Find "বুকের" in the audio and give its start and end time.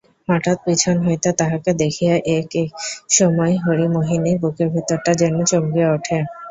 4.43-4.67